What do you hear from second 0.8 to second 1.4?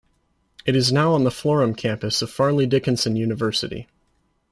now on the